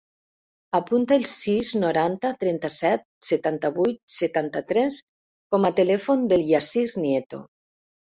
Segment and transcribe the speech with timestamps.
[0.77, 5.01] Apunta el sis, noranta, trenta-set, setanta-vuit, setanta-tres
[5.53, 7.47] com a telèfon del Yassir Nieto.